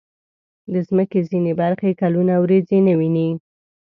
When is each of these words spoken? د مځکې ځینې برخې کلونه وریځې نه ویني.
د 0.71 0.75
مځکې 0.97 1.19
ځینې 1.29 1.51
برخې 1.61 1.91
کلونه 2.01 2.33
وریځې 2.39 2.79
نه 2.87 2.93
ویني. 2.99 3.29